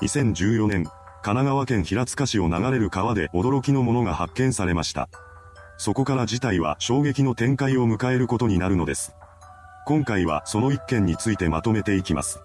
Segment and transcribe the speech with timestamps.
[0.00, 5.08] 2014年、神奈川県平塚市を流れる川で驚きのものが発見されました。
[5.76, 9.14] そこから事態は衝撃の展開を迎えることになるのです。
[9.86, 12.40] 今回はその一件についてまとめていきます。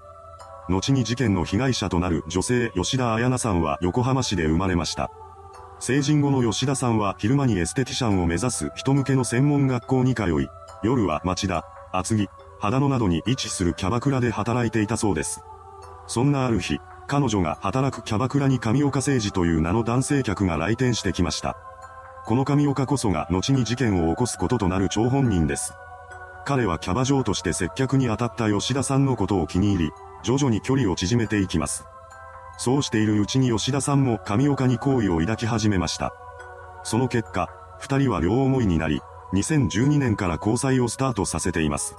[0.67, 5.11] 後に事件の被害者となる女性吉田彩奈さんは横浜市で生まれました。
[5.79, 10.47] 成人後の吉田さんは昼間にエステティシャンを目指す人向けの専門学校に通い、
[10.81, 12.29] 夜は町田、厚木、
[12.59, 15.43] 秦野などに位置するキャバクラで働いていたそうです。
[16.07, 21.57] そんなある日、彼女が働くキャバクラに上岡誠治という名の男性客が来店してきました。
[22.25, 25.73] この上岡こそが後に事件を起こすこととなる張本人です。
[26.45, 29.91] 彼はキャバ嬢として接客に当たった吉田さんのことを気に入り、
[30.23, 31.85] 徐々に距離を縮めていきます。
[32.57, 36.13] そうしているうちに吉田さんも上岡に好意を抱き始めました。
[36.83, 37.49] その結果、
[37.79, 39.01] 二人は両思いになり、
[39.33, 41.95] 2012年から交際をスタートさせています。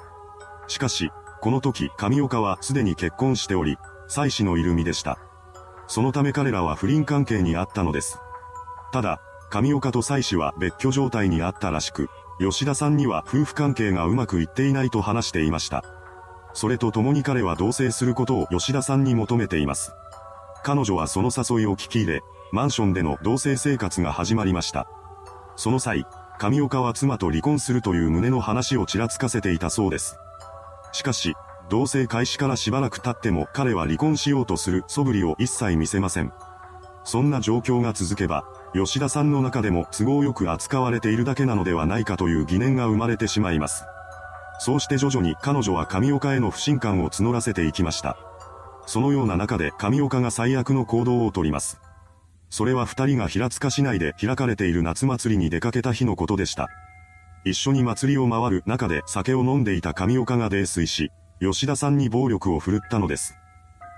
[0.68, 3.76] しかし、この時上岡はすでに結婚しており、
[4.14, 5.18] 妻子のいる身でした。
[5.88, 8.20] そのため彼らは不倫関係にあったのです。
[8.92, 9.20] ただ、
[9.50, 15.82] 上岡と妻子は別居状態にあったらしく、吉田さんには夫婦関係がうまくいっていないと話していました。
[16.52, 19.92] それと共に彼は同棲することを吉田さんに求めています。
[20.62, 24.86] 彼女はその誘いを聞き入れ、マンションでの同棲生活が始まりました。
[25.56, 26.06] その際、
[26.38, 30.16] 上岡は妻と離婚するという旨の話をちらつかせていたそうです。
[30.92, 31.34] しかし、
[31.68, 36.32] 同棲開始からしばらく経っても彼は離婚しようとする素振りを一切見せません。
[37.04, 43.84] そんな状況が続けば、吉田さんの中でも都合よく扱われているだけなのではないかという疑念が生まれてしまいます。
[44.58, 48.16] そうして徐々に彼女は上岡への不信感を募らせていきました。
[48.86, 51.80] そのような中で上岡が最悪の行動をとります。
[52.50, 56.68] それは二人が平塚市内で開かれている夏祭りに出かけた日のことでした。
[57.44, 63.36] 一緒に祭りを回る中で酒を飲んでいた上岡が泥酔し、吉田さんに暴力を振るったのです。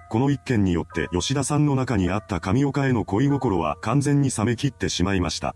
[0.09, 5.55] この一件によって吉田さんの中にあった上岡への恋心は完全に冷め切ってしまいました。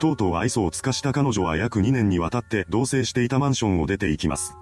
[0.00, 4.54] とうとう愛想を尽かした彼女は約2年にわたって同棲していたマンションを出て行きます。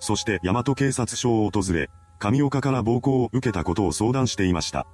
[0.00, 4.86] そして大和警察署を訪れ、上岡から暴行を受けたことを相談していました。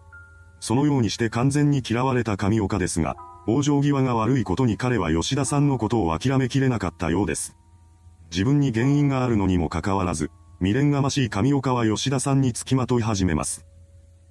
[0.61, 3.17] そのようにして完全に嫌われた上岡ですが、
[3.47, 7.57] 往生際が悪いことに彼は吉田さんのことを諦めきれなかったようです。
[8.31, 13.65] 自分に原因があるのにもかかわらず、未練がましい上岡は吉田さんに付きまとい始めます。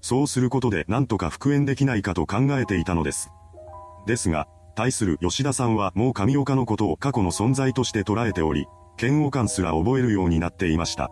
[0.01, 3.29] そうすることで何とか復縁できないかと考えていたのです。
[4.05, 8.67] ですが、対する吉田さんはもう上岡のことを過去の存在として捉えており、
[9.01, 11.11] 嫌悪感すら覚えるようになっていました。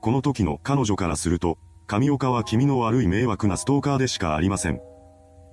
[0.00, 4.80] この時の彼女からすると、上岡は君の悪い迷惑なストーカーでしかありません。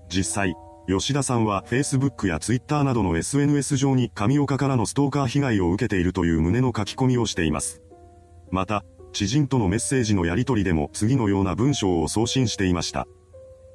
[0.10, 0.56] 実際、
[0.88, 7.82] 吉田さんは Facebook や Twitter などの SNS 上に上岡からのストーカー被害を受けているという旨の書き込みをしています。
[8.52, 8.84] また、
[9.14, 13.08] 知人とのメッセージのやり取りでも次のような文章を送信していました。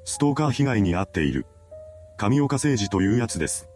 [0.05, 1.45] ストーカー被害に遭っている。
[2.17, 3.67] 上岡誠治というやつです。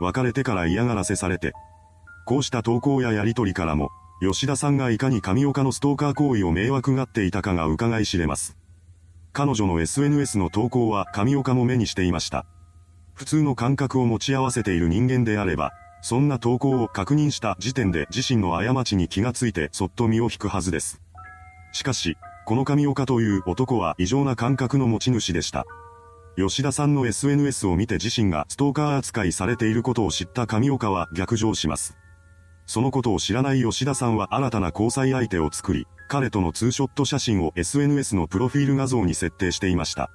[0.00, 1.52] 別れてから嫌がらせされて。
[2.24, 3.90] こうした投稿ややり取りからも、
[4.20, 8.56] 吉田さんがいかに上岡のストーカー行為を迷惑がっていたかが伺い知れます。
[9.32, 12.46] 彼女の SNS の投稿は上岡も目にしていました。
[13.14, 15.72] 普通の感覚を持ち合わせている人間であれば、
[16.02, 21.00] そんな投稿を確認した時点で自身の過ちに気がついてそっと身を引くはずです。
[21.72, 25.64] しかし、この上岡という男は異常な感覚の持ち主でした。
[26.36, 31.96] 吉田さんの SNS を見て自身がストーカー扱いされていることを知った上岡は逆上します。
[32.66, 40.10] そのことを知らない吉田さんは新たな交際相手を作り、彼とのツーショット写真を SNS のプロフィール画像に設定していました。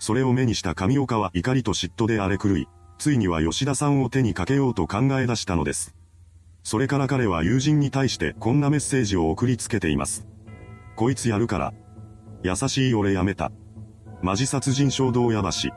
[0.00, 2.66] それを目にした上岡は怒りと嫉妬で荒れ狂い、
[2.98, 5.94] ついには吉田さんを手にかけようと考え出したのです。
[6.62, 10.26] それから彼は友人に対してこんなメッセージを送りつけています。
[10.96, 11.74] こいつやるから。
[12.42, 13.50] 優しい俺やめた。
[14.22, 15.72] マジ殺人衝動やばし。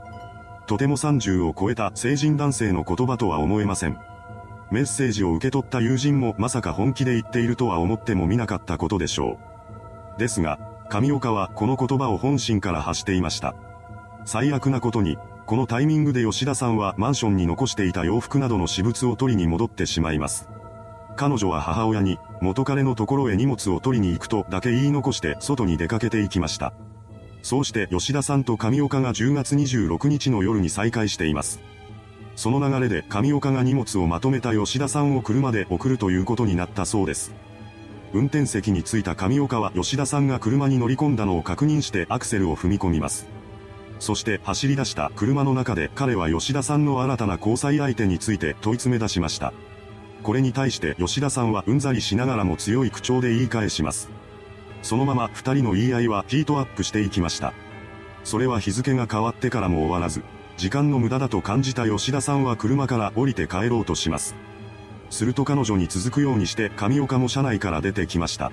[0.68, 3.98] とても30を超えた成人男性の言葉とは思えません。
[4.72, 9.40] メッセージを受け取った友人もまさか本気で言っているとは思ってもみなかったことでしょ
[10.18, 10.20] う。
[10.20, 10.60] ですが、
[10.90, 13.56] 上岡はこの言葉を本心から発していました。
[14.26, 20.50] 最悪なことに、このタイミングで吉田さんはマンションに残していた洋服などの私物を取りに戻ってしまいます。
[21.16, 26.74] 彼女は母親に元彼のところへ荷物を取りに行くとだけ言い残して外に出かけていきました。
[27.44, 31.60] そうして吉田さんと上岡が10月26日の夜に再会しています。
[32.36, 37.36] その流れで上岡が荷物をまとめた吉田さんを車で送るということになったそうです。
[38.14, 43.28] 運転席に着いた上岡は吉田さんが車に乗り込んだのを確認してアクセルを踏み込みます。
[44.00, 49.54] そして走り出した車の中で彼は吉田さんの新たな交際相手について問い詰め出しました。
[50.24, 54.10] これに対して吉田さんはうんざりしながらも強い口調で言い返します。
[54.82, 57.54] そのまま二人の言い合いはヒートアップしていきました。
[58.24, 60.24] それは日付が変わってからも終わらず、
[60.58, 64.36] 時間の無駄だと感じた吉田さんは車から降りて帰ろうとします。
[65.10, 68.52] すると彼女に続くようにして上岡も車内から出てきました。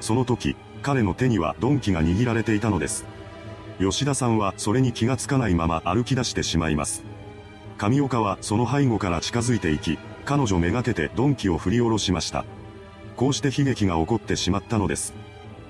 [0.00, 3.04] その時、彼の手には鈍器が握られていたのです。
[3.80, 7.02] 吉田さんはそれに気がつかないまま歩き出してしまいます。
[7.78, 12.44] 上岡はその背後から近づいていき、彼女めがけて鈍器を振り下ろしました。
[13.16, 15.14] こうして悲劇が起こってしまったのです。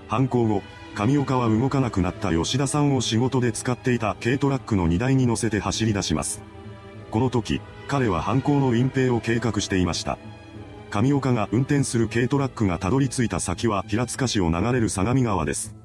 [0.09, 0.63] 犯行後、
[0.97, 6.43] 上岡は動かなくなった吉田さんを仕事で使っていた軽トラックの荷台に乗せて走り出します。
[7.13, 10.19] この時、彼は犯行の隠蔽を計画していました。
[10.91, 15.77] 上岡が運転する軽トラックがたどり着いた先は平塚市を流れる相模川です。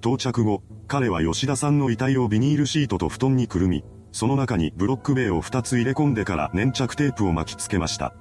[0.00, 8.14] 到着後、彼は吉田さんの遺体をビニールシートと布団にくるみ、その中にブロック塀を2つ入れ込んでから粘着テープを巻きつけました。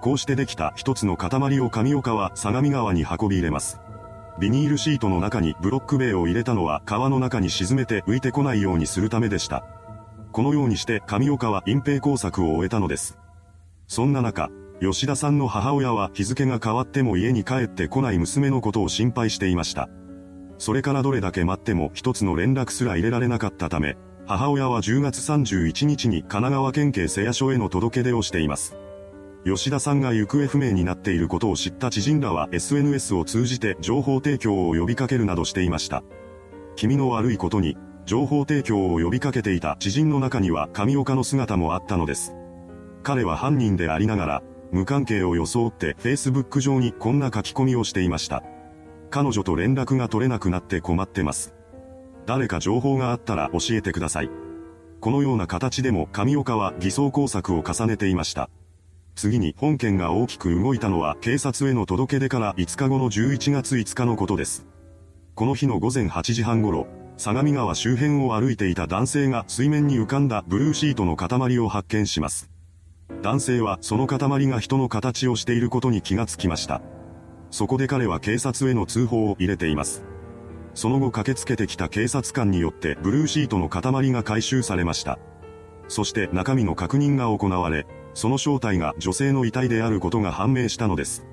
[0.00, 3.80] こうしてできた一つの塊を上岡は相模川に運び入れます。
[4.38, 9.64] ビニールシートの中にブロック塀を入れたのは川の中に沈めて浮いてこないようにするためでした。
[10.30, 13.16] このようにして上岡は隠蔽工作を終えたのです。
[13.88, 19.88] そんな中、吉田さんの母親は日付が変わっても家に帰ってこない娘のことを心配していました。
[20.58, 23.96] それからどれだけ待っても一つの連絡すら入れられなかったため、
[24.26, 28.76] 母親は10月31日に神奈川県警瀬谷署への届け出をしています。
[29.44, 36.02] 吉田さんが行方不明になっていることを知った知人らは SNS を通じて情報提供を呼びかけるなどしていました。
[36.76, 42.34] 気味の悪いことに、情報提供を呼びかけていた知人の中には上岡の姿もあったのです。
[43.02, 44.42] 彼は犯人でありながら、
[44.72, 48.42] 無関係を装って Facebook 上にこんな書き込みをしていました。
[49.14, 51.54] 彼女と連絡が取れなくなって困ってます。
[52.26, 54.30] 誰か情報があったら教えてください。
[55.00, 58.50] このような形でも上岡は偽装工作を重ねていました。
[59.14, 64.66] 次に本件が大きく動いたのは警察への届け出から5日後の11月5日のことです。
[65.36, 72.50] この日の午前8時半頃、相模川周辺を歩いていた男性が水面に浮かんだブルーシートの塊を発見します。
[73.22, 76.82] 男性はその塊が人の形をしていることに気がつきました。
[77.54, 80.02] そこで彼は警察への通報を入れています。
[80.74, 85.20] その後駆けつけてきた警察官によってブルーシートの塊が回収されました。
[85.86, 91.24] そして中身の確認が行われ、その正体が女性の遺体であることが判明したのです。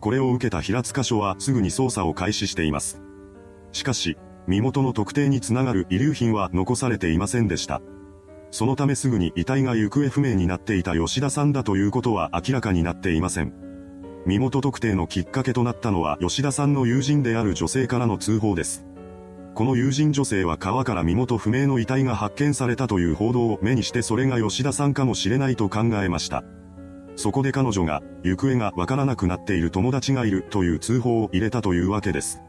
[0.00, 3.02] これを受けた平塚署はすぐに捜査を開始しています。
[3.72, 4.16] しかし、
[4.46, 7.82] 身元の特定につながる遺留品は残されていませんでした。
[8.50, 13.69] そのためすぐに遺体が行方不明になっていた吉田さんだということは明らかになっていません。
[14.26, 18.84] 身元特定のきっかけとなったのは吉田さんの友人である女性からの通報です。
[19.54, 26.44] この友人女性は川から身元不明の遺体が発見されたという報道を目にしてそれが吉田さんかもしれないと考えました。
[27.16, 32.40] そこで彼女が行方がわからなくなっている友達がいるという通報を入れたというわけです。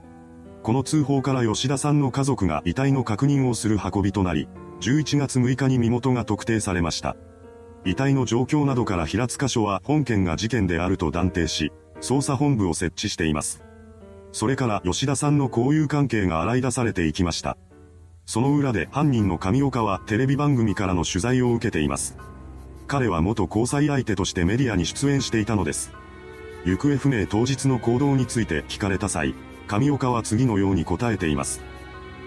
[0.63, 4.47] この通報から吉田さんの家族が遺体の確認をする運びとなり、
[4.81, 7.15] 11月6日に身元が特定されました。
[7.83, 13.63] 遺体の状況などから平塚署は本件が事件であると断定し、捜査本部を設置しています。
[14.31, 17.57] それから吉田さんの交友関係が洗い出されていきました。
[18.25, 22.17] その裏で犯人の上岡はテレビ番組からの取材を受けています。
[22.87, 25.91] 彼は元交際相手としてメディアに出演していたのです。
[26.65, 29.33] 行方不明当日の行動について聞かれた際、
[29.67, 31.61] 上岡は次のように答えています。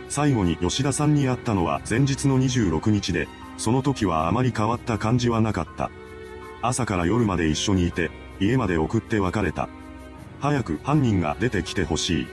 [0.08, 5.90] 最後に吉田さんに会ったのは前日の26日で、その時はあまり変わった感じはなかった。
[6.62, 9.68] 朝から夜まで一緒にいて、家まで送って別れた。
[10.40, 12.26] 早く犯人が出てきてほしい。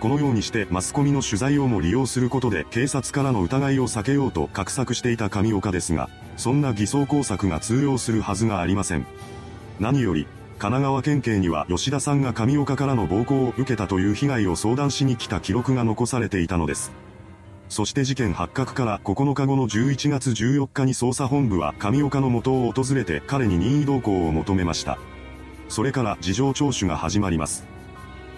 [0.00, 9.06] このようにしてマスコミの取材をも利用することで警察からの疑いを避けようと画策していた上岡ですが、そんな偽装工作が通用するはずがありません。
[9.80, 10.26] 何より、
[10.58, 16.90] 神奈川県警には吉田さんが上岡からの暴行を受けたという被害を相談しに来た記録が残されていたのです。
[17.68, 24.98] そして事件発覚から9日後の11月14日に捜査本部は上岡の元を訪れて彼に任意同行を求めました。
[25.68, 27.66] それから事情聴取が始まります。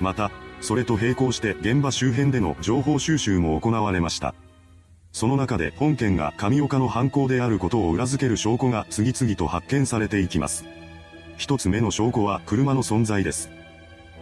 [0.00, 4.34] また、それと並行して現場周辺での情報収集も行われました。
[5.12, 10.64] その中で本件が上岡の犯行であることを裏付ける証拠が次々と発見されていきます。
[11.36, 13.50] 一つ目の証拠は車の存在です。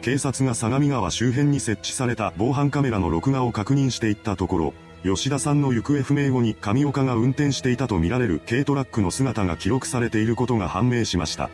[0.01, 4.75] 警察が相模川周辺に設置された防犯カメラの録画を確認していったところ、
[5.05, 11.51] 吉田さんの行方不明後に上岡が運転していたとみられる軽トラックの姿が記録されていることが判明しました。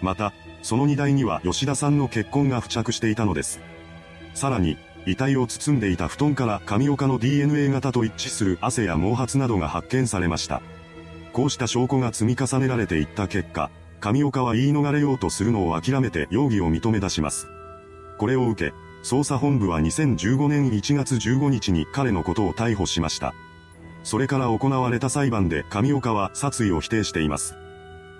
[0.00, 0.32] また、
[0.62, 3.60] その荷台には吉田さんの血痕が付着していたのです。
[4.34, 10.62] さらに、遺体を包んでいた布団から上岡の DNA 型と一致する汗や毛髪などが発見されました。
[11.32, 13.70] こうした証拠が積み重ねられていった結果、
[14.00, 17.48] 上岡は言い逃れようとするのを諦めて容疑を認め出します。
[18.18, 23.34] これを受け、捜査本部は2015年1月15日に彼のことを逮捕しました。
[24.02, 27.56] それから行われた裁判で上岡は殺意を否定しています。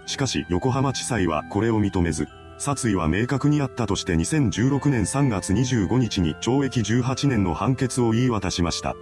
[0.07, 2.27] しかし横浜地裁はこれを認めず、
[2.59, 8.97] 殺意は明確にあったとして2016年3月25日に懲役18年の判決を言い渡しました。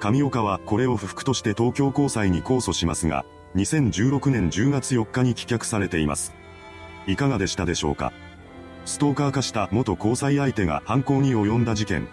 [0.00, 3.24] 上岡はこれを不服として東京高裁に控訴しますが、
[3.54, 6.34] 2016年10月4日に棄却されています。
[7.06, 8.12] いかがでしたでしょうか？
[8.90, 12.08] ストーカー化した元交際相手が犯行に及んだ事件。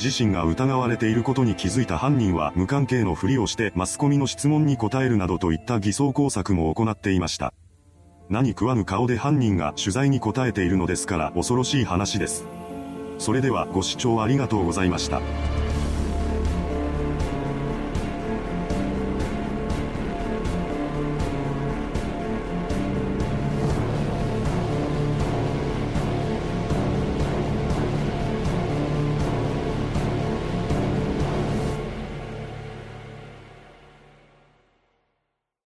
[0.00, 7.52] 自身が疑われていることに気づいた犯人は無関係のふりをしてマスコミの質問に答えるなどといった偽装工作も行っていました。
[8.28, 12.46] 何食わぬ顔で犯人が取材に答えているのですから恐ろしい話です。
[13.18, 15.20] それではご視聴ありがとうございました。